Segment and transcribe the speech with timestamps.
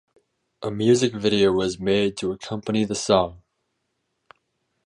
[0.63, 3.43] A music video was made to accompany the song.